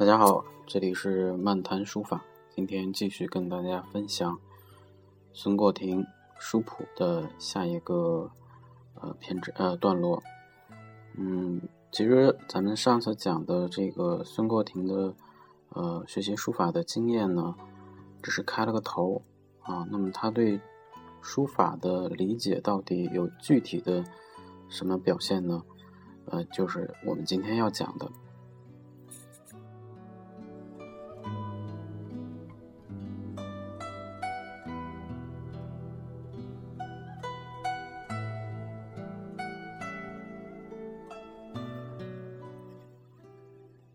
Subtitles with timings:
[0.00, 4.40] 大家好，这里是漫谈书法，今天继续跟大家分享
[5.34, 6.06] 孙过庭
[6.38, 8.30] 书谱的下一个
[8.94, 10.22] 呃篇章呃段落。
[11.18, 11.60] 嗯，
[11.92, 15.14] 其实咱们上次讲的这个孙过庭的
[15.74, 17.54] 呃学习书法的经验呢，
[18.22, 19.20] 只是开了个头
[19.60, 19.86] 啊。
[19.90, 20.58] 那么他对
[21.20, 24.02] 书法的理解到底有具体的
[24.70, 25.62] 什么表现呢？
[26.24, 28.10] 呃，就是我们今天要讲的。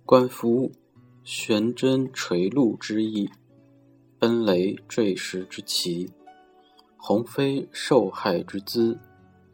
[0.08, 0.72] 观夫
[1.24, 3.28] 悬针垂露之意，
[4.20, 6.08] 奔雷坠石之奇，
[6.96, 9.00] 鸿飞受害之姿，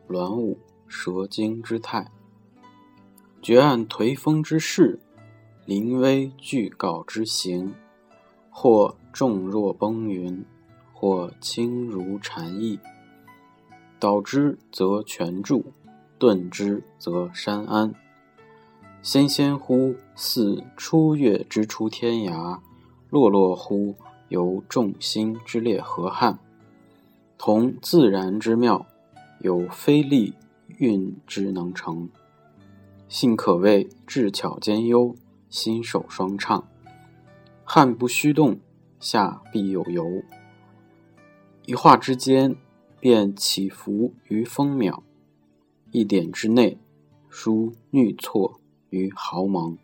[0.09, 2.05] 鸾舞蛇精之态，
[3.41, 4.99] 绝岸颓风之势，
[5.65, 7.73] 临危惧稿之形，
[8.49, 10.43] 或重若崩云，
[10.91, 12.77] 或轻如蝉翼。
[14.01, 15.63] 导之则全柱，
[16.19, 17.95] 顿之则山安。
[19.01, 22.59] 纤纤乎似初月之出天涯，
[23.09, 23.95] 落落乎
[24.29, 26.37] 由众星之列河汉。
[27.35, 28.85] 同自然之妙，
[29.39, 30.35] 有非力
[30.77, 32.07] 运之能成。
[33.09, 35.15] 信可谓智巧兼优，
[35.49, 36.67] 心手双畅。
[37.63, 38.59] 汉不虚动，
[38.99, 40.21] 下必有由。
[41.65, 42.55] 一画之间，
[42.99, 45.01] 便起伏于风渺；
[45.89, 46.77] 一点之内，
[47.29, 48.60] 殊衄错。
[48.91, 49.75] 于豪蒙。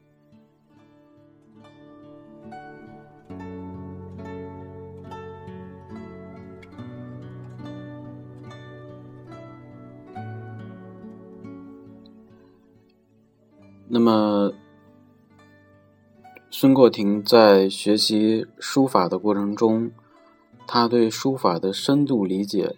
[13.90, 14.54] 那么，
[16.52, 19.92] 孙过庭在学习书法的过程中，
[20.68, 22.76] 他对书法的深度理解，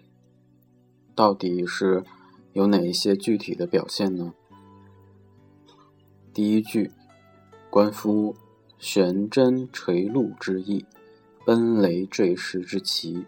[1.14, 2.04] 到底是
[2.52, 4.32] 有哪一些具体的表现呢？
[6.32, 6.90] 第一句，
[7.70, 8.36] 观夫
[8.78, 10.84] 悬针垂露之意，
[11.44, 13.24] 奔雷坠石之奇，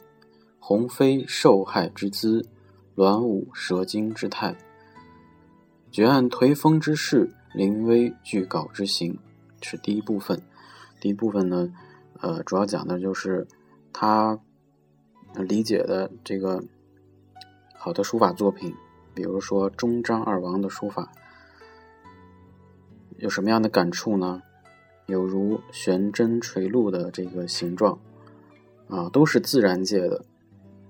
[0.61, 2.47] 鸿飞受害之姿，
[2.95, 4.57] 鸾舞蛇精之态，
[5.91, 9.19] 绝岸颓风之势，临危惧稿之行，
[9.61, 10.41] 是第一部分。
[11.01, 11.73] 第一部分呢，
[12.21, 13.45] 呃，主要讲的就是
[13.93, 14.39] 他
[15.35, 16.63] 理解的这个
[17.75, 18.73] 好的书法作品，
[19.13, 21.11] 比如说中张二王的书法。
[23.23, 24.43] 有什么样的感触呢？
[25.07, 27.97] 有如悬针垂露的这个形状，
[28.89, 30.25] 啊，都是自然界的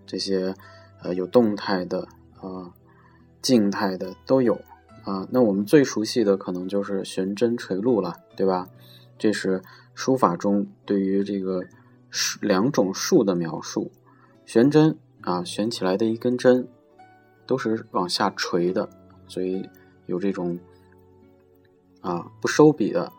[0.07, 0.55] 这些，
[1.03, 2.09] 呃，有动态的，
[2.41, 2.73] 啊，
[3.43, 4.55] 静态的都有，
[5.05, 8.67] 啊，那我们最熟悉的可能就是悬针垂露了，对吧？
[9.19, 9.61] 这是
[9.95, 11.63] 书法中对于这个
[12.09, 13.93] 树两种树的描述，
[14.47, 16.67] 悬针啊，悬起来的一根针，
[17.47, 18.89] 都是往下垂的，
[19.29, 19.69] 所以
[20.07, 20.59] 有这种。
[22.03, 23.11] 啊，不收笔的，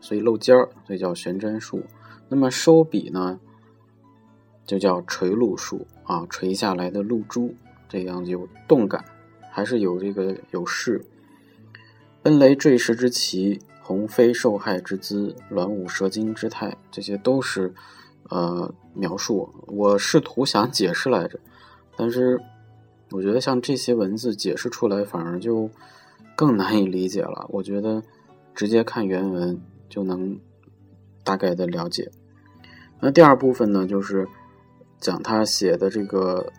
[0.00, 1.82] 所以露尖儿，所以叫悬针术。
[2.28, 3.40] 那么收笔呢，
[4.66, 7.54] 就叫垂露术啊，垂下来的露珠，
[7.88, 9.02] 这样有动感，
[9.50, 11.02] 还是有这个有势。
[12.22, 17.72] 奔雷坠石之奇，鸿飞受害之姿，鸾舞蛇精之态，这些都是
[18.28, 19.48] 呃描述。
[19.68, 21.40] 我试图想解释来着，
[21.96, 22.38] 但是
[23.10, 25.70] 我觉得像这些文字解释出来，反而就
[26.36, 27.46] 更难以理解了。
[27.48, 28.02] 我觉得。
[28.58, 30.40] 直接看原文就能
[31.22, 32.10] 大概的了解。
[32.98, 34.26] 那第二部分呢，就是
[34.98, 36.52] 讲他写的这个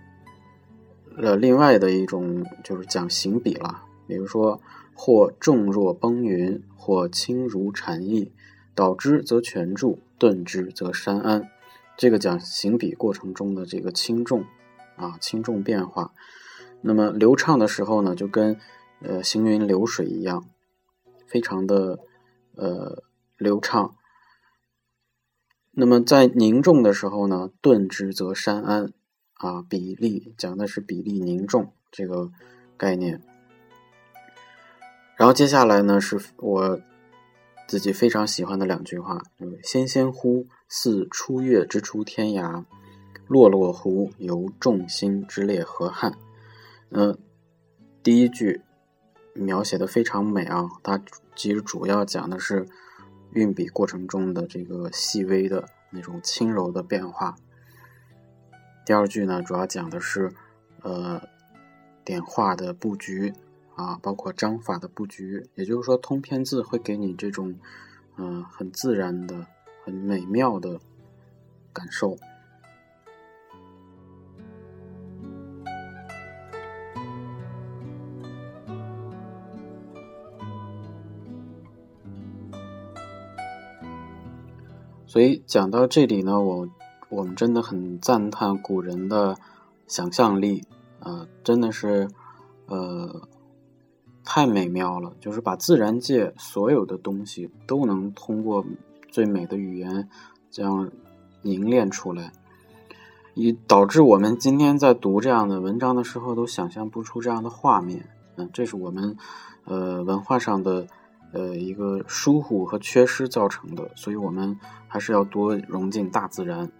[1.18, 3.84] 呃另外的一种，就是讲行笔了。
[4.07, 4.62] 比如说，
[4.96, 8.31] 或重若崩云，或轻如蝉翼，
[8.74, 11.50] 倒之则全柱，顿之则山安。
[11.98, 14.45] 这个讲行笔过程中的这个轻重
[14.95, 16.13] 啊，轻重变化。
[16.80, 18.56] 那么流畅的时候呢，就跟
[19.02, 20.45] 呃行云流水一样。
[21.30, 22.00] 非常的
[22.56, 23.04] 呃
[23.38, 23.96] 流畅。
[25.72, 28.92] 那么在凝重的时候呢，顿之则山安
[29.36, 32.31] 啊，比例讲的是比例凝重这个
[32.76, 33.22] 概念。
[35.16, 36.81] 然后接下来呢，是我
[37.68, 39.22] 自己非常喜欢的两句话
[39.64, 42.66] ：“纤纤乎，似出月之出天涯；
[43.28, 46.18] 落落乎，犹众星之列河汉。”
[46.92, 47.18] 嗯，
[48.02, 48.62] 第一句
[49.34, 51.02] 描写的非常美啊，它
[51.36, 52.66] 其实主要讲的是
[53.31, 57.36] 运笔过程中的这个细微的那种轻柔的变化。
[58.86, 60.31] 第二句呢，主要讲的是
[60.81, 61.22] 呃
[62.04, 63.34] 点画的布局。
[63.76, 67.58] 啊，包括章法的布局，也就是说，通篇字会给你这种，
[68.18, 69.48] 嗯，很自然的、
[69.86, 70.81] 很美妙的
[71.72, 72.18] 感受。
[85.09, 86.69] 所以讲到这里呢，我
[87.09, 89.35] 我们真的很赞叹古人的
[89.88, 90.63] 想象力，
[91.01, 92.07] 啊，真的是，
[92.67, 93.27] 呃。
[94.31, 98.63] 太美妙了，就是把自然界所有的东西都能通过
[99.09, 100.07] 最美的语言
[100.51, 100.91] 这样
[101.41, 102.31] 凝练出来，
[103.33, 108.07] 以导致我们今天在读这样的文章的时候都想象不出这样的画面。
[108.35, 109.17] 嗯，这是我们
[109.63, 110.85] 呃文化上的
[111.31, 116.72] 呃一个疏忽和缺失造成的，所以我们还是要多融进大自然。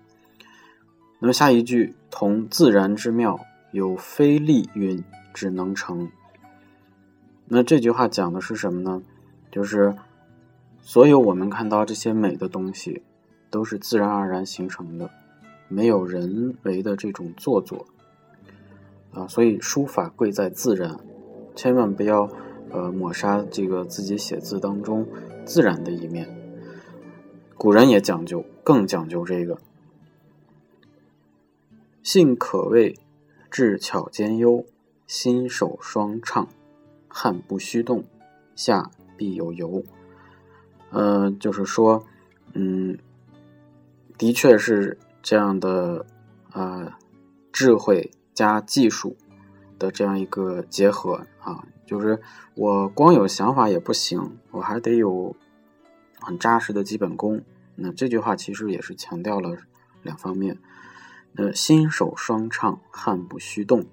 [1.20, 3.40] 那么下一句，同自然之妙，
[3.72, 5.04] 有非力运
[5.34, 6.10] 只能成。
[7.46, 9.02] 那这句话讲的是什么呢？
[9.52, 9.96] 就是
[10.82, 13.04] 所有我们看到这些美的东西，
[13.50, 15.10] 都是自然而然形成的，
[15.68, 17.86] 没有人为的这种做作
[19.12, 19.28] 啊。
[19.28, 20.98] 所以书法贵在自然，
[21.56, 22.30] 千万不要
[22.72, 25.08] 呃抹杀这个自己写字当中
[25.46, 26.28] 自然的一面。
[27.58, 29.60] 古人也讲究，更讲究这个，
[32.02, 32.98] 性可谓，
[33.52, 34.66] 智巧兼优，
[35.08, 36.48] 心手双畅。
[37.12, 38.04] 汗不虚动，
[38.56, 39.84] 下必有由。
[40.92, 42.06] 呃，就是说，
[42.54, 42.98] 嗯，
[44.16, 46.06] 的确是这样的，
[46.54, 46.94] 呃，
[47.52, 49.18] 智慧加技术
[49.80, 51.68] 的这样一个结合啊。
[51.90, 52.22] 就是
[52.54, 55.36] 我光有想法也不行，我还得有
[56.20, 57.42] 很扎实的基本功。
[57.74, 59.58] 那这句话其实也是强调了
[60.04, 60.60] 两方面。
[61.36, 63.86] 呃，心手双畅，汗不虚动，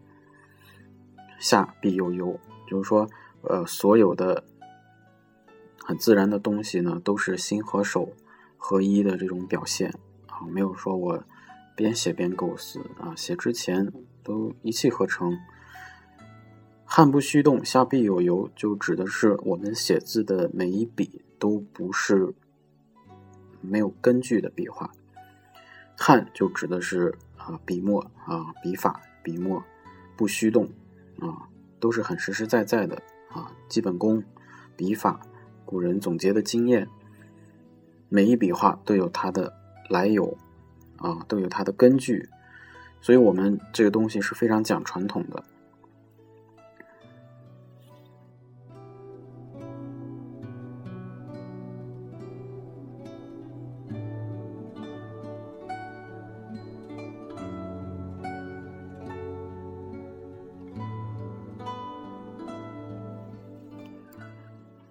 [1.38, 2.38] 下必有由。
[2.66, 3.08] 就是说，
[3.40, 4.44] 呃，所有的
[5.82, 8.12] 很自然的东西呢，都是心和手
[8.58, 9.94] 合一的这种表现
[10.26, 11.24] 啊，没有说我
[11.74, 13.90] 边写边构思啊，写之前
[14.22, 15.38] 都一气呵成。
[16.96, 22.32] 汉不虚动，下必有由，就指的是我们写字的每一笔都不是
[23.60, 24.90] 没有根据的笔画。
[25.94, 29.62] 汉就指的是啊，笔墨啊，笔法，笔墨
[30.16, 30.70] 不虚动
[31.20, 31.46] 啊。
[31.78, 32.96] 都是很实实在在的
[33.28, 34.24] 啊，基本功、
[34.74, 35.20] 笔法，
[35.66, 36.88] 古人总结的经验，
[38.08, 39.52] 每一笔画都有它的
[39.90, 40.34] 来由
[40.96, 42.26] 啊，都有它的根据，
[43.02, 45.44] 所以我们这个东西是非常讲传统的。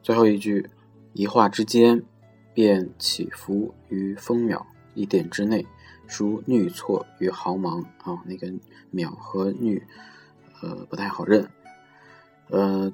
[0.06, 0.70] 最后一句，
[1.14, 2.04] 一画之间，
[2.54, 5.66] 便起伏于分秒，一点之内，
[6.06, 8.22] 殊衄错于毫芒啊。
[8.28, 8.54] 那个
[8.92, 9.82] 秒和衄，
[10.62, 11.50] 呃，不太好认。
[12.52, 12.94] 呃，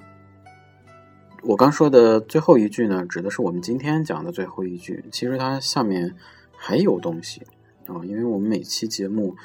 [1.42, 5.04] 我刚说的最后一句呢，指的是我们今天讲的最后一句。
[5.12, 6.16] 其实它下面
[6.56, 7.42] 还有东西
[7.88, 9.36] 啊，因为我们每期节目，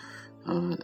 [0.45, 0.79] 呃，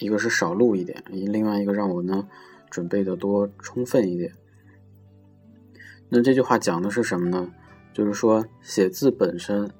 [0.00, 2.28] 一个是少录一点，另外一个让我呢
[2.68, 4.30] 准备的多充分一点。
[6.08, 7.52] 那这句话讲的是什么呢？
[7.92, 9.70] 就是说写字本身，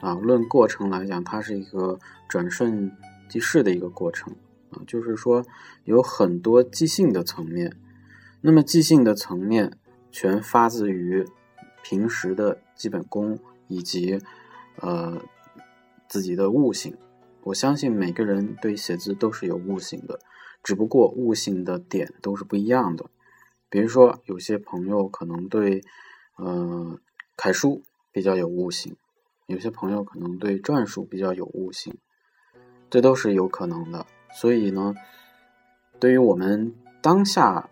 [0.00, 2.90] 啊，论过程来讲，它是一个转瞬
[3.28, 4.34] 即逝的一个过程
[4.70, 4.80] 啊。
[4.86, 5.44] 就是说
[5.84, 7.76] 有很多即兴的层面，
[8.40, 9.78] 那么即兴的层面
[10.10, 11.24] 全发自于
[11.82, 14.18] 平时的基本功以及
[14.80, 15.22] 呃
[16.08, 16.96] 自己的悟性。
[17.44, 20.18] 我相信每个人对写字都是有悟性的，
[20.62, 23.06] 只不过悟性的点都是不一样的。
[23.70, 25.82] 比如说，有些朋友可能对，
[26.36, 26.98] 呃，
[27.36, 27.82] 楷书
[28.12, 28.94] 比较有悟性；
[29.46, 31.94] 有些朋友可能对篆书比较有悟性，
[32.88, 34.06] 这都是有可能的。
[34.32, 34.94] 所以呢，
[36.00, 37.68] 对于我们当下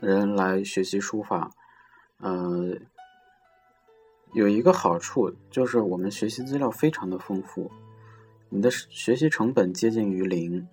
[0.00, 1.50] 人来学习书法，
[2.18, 2.76] 呃，
[4.32, 7.70] 有一个好处就是我们学习资料非常的丰富，
[8.48, 10.66] 你的学习成本接近于零。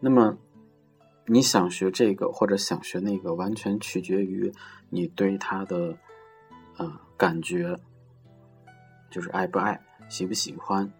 [0.00, 0.38] 那么，
[1.30, 4.50] 你想学这个或者想学那个，完全取决于
[4.88, 5.98] 你对他的
[6.78, 7.78] 呃感觉
[9.10, 10.90] 就是爱不爱、喜不喜欢。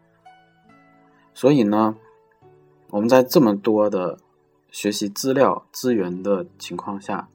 [1.32, 1.96] 所以呢，
[2.90, 4.18] 我们在这么多的
[4.70, 7.28] 学习资料资源的情况下，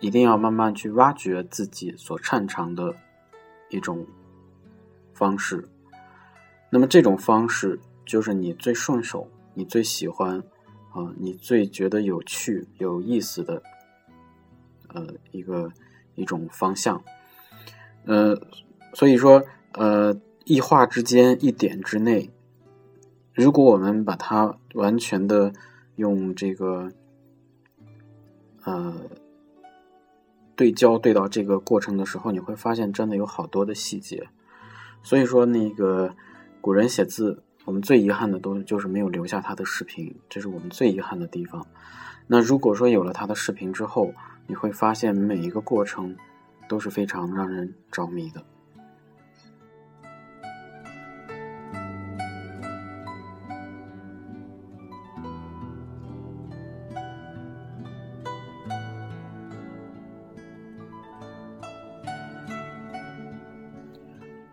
[0.00, 2.94] 一定要慢慢去挖掘自己所擅长的
[3.70, 4.06] 一种
[5.14, 5.66] 方式。
[6.70, 10.42] 那么这种方式就是你最顺手、你最喜欢
[10.92, 13.62] 啊、你最觉得有趣、有意思的
[14.88, 15.72] 呃一个
[16.14, 17.02] 一种方向。
[18.04, 18.40] 呃，
[18.94, 22.30] 所以说呃，一画之间、一点之内，
[23.32, 25.52] 如果我们把它完全的
[25.96, 26.90] 用这个
[28.64, 28.94] 呃
[30.56, 34.28] 对焦对到这个过程的时候，你会发现真的有好多的细节。
[35.02, 36.14] 所以说，那个
[36.60, 41.64] 古人写字，我们最遗憾的都就是没有留下他的视频，这是我们最遗憾的地方。
[42.26, 44.12] 那如果说有了他的视频之后，
[44.46, 46.16] 你会发现每一个过程
[46.68, 48.42] 都是非常让人着迷的。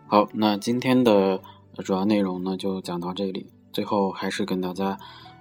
[0.06, 1.40] 好，那今天的
[1.82, 3.46] 主要内容呢就讲到这里。
[3.72, 4.98] 最后还是跟大家，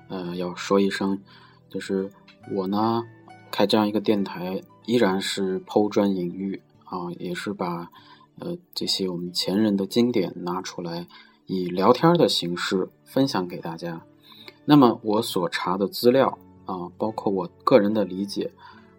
[0.09, 1.19] 呃，要说一声，
[1.69, 2.09] 就是
[2.53, 3.03] 我呢
[3.49, 7.89] 开这样一个电台，依然是抛砖引玉啊，也是把
[8.39, 11.07] 呃这些我们前人的经典拿出来，
[11.45, 14.01] 以聊天的形式分享给大家。
[14.65, 18.51] 那么我所查的资料啊，包括我个人的理解，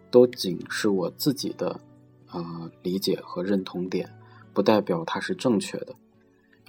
[0.09, 1.79] 都仅是我自己的
[2.31, 4.09] 呃理解和认同点。
[4.51, 5.95] 不代表它是正确的，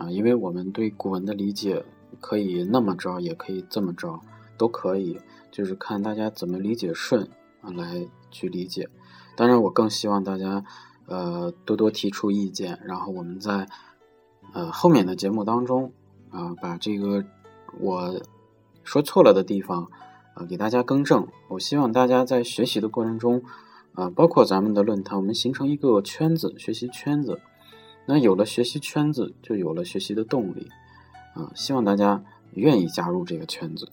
[0.00, 1.85] 啊，因为我们对古文的理解
[2.21, 4.19] 可以那么着，也可以这么着，
[4.57, 7.28] 都可以，就是看大家怎么理解顺
[7.61, 8.88] 啊来去理解。
[9.37, 10.64] 当然，我更希望大家
[11.04, 13.69] 呃多多提出意见，然后我们在
[14.54, 15.92] 呃后面的节目当中
[16.30, 17.23] 啊把这个
[17.78, 18.19] 我
[18.83, 19.90] 说错了的地方
[20.35, 21.28] 啊给大家更正。
[21.49, 23.42] 我希望大家在学习的过程中
[23.92, 27.38] 啊，包括咱们的论坛，我们形成一个圈子，学习圈子。
[28.12, 30.69] 那有了学习圈子，就有了学习的动力，
[31.33, 32.21] 啊，希望大家
[32.55, 33.88] 愿意加入这个圈子。